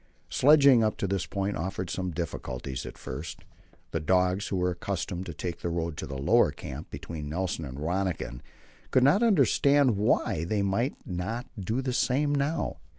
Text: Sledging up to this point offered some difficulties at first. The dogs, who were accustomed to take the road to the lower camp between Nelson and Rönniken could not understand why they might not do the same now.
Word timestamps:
Sledging 0.31 0.83
up 0.83 0.97
to 0.97 1.05
this 1.05 1.27
point 1.27 1.55
offered 1.57 1.91
some 1.91 2.09
difficulties 2.09 2.87
at 2.87 2.97
first. 2.97 3.41
The 3.91 3.99
dogs, 3.99 4.47
who 4.47 4.55
were 4.55 4.71
accustomed 4.71 5.27
to 5.27 5.33
take 5.35 5.59
the 5.59 5.69
road 5.69 5.95
to 5.97 6.07
the 6.07 6.17
lower 6.17 6.49
camp 6.49 6.89
between 6.89 7.29
Nelson 7.29 7.65
and 7.65 7.77
Rönniken 7.77 8.39
could 8.89 9.03
not 9.03 9.21
understand 9.21 9.97
why 9.97 10.43
they 10.43 10.63
might 10.63 10.95
not 11.05 11.45
do 11.59 11.83
the 11.83 11.93
same 11.93 12.33
now. 12.33 12.77